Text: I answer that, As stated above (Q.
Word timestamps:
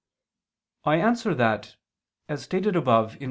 I 0.83 0.95
answer 0.95 1.35
that, 1.35 1.75
As 2.27 2.41
stated 2.41 2.75
above 2.75 3.11
(Q. 3.11 3.19